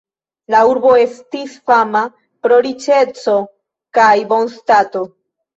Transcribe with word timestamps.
La 0.53 0.61
urbo 0.69 0.93
estis 1.01 1.53
fama 1.71 2.01
pro 2.47 2.59
riĉeco 2.69 3.37
kaj 3.99 4.11
bonstato. 4.33 5.07